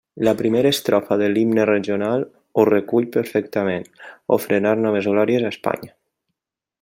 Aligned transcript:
La 0.27 0.31
primera 0.37 0.69
estrofa 0.75 1.17
de 1.21 1.27
l'himne 1.33 1.65
regional 1.71 2.25
ho 2.61 2.65
recull 2.71 3.07
perfectament: 3.19 3.87
«ofrenar 4.39 4.75
noves 4.89 5.13
glòries 5.15 5.47
a 5.51 5.57
Espanya». 5.57 5.97